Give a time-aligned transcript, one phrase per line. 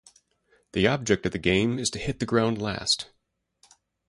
[0.71, 3.09] The object of the game is to hit the ground last.